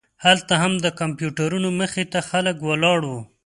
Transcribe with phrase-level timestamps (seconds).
[0.25, 3.21] هلته هم د کمپیوټرونو مخې ته خلک ولاړ وو.